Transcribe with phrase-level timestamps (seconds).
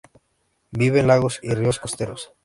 [0.71, 2.33] Vive en lagos y ríos costeros.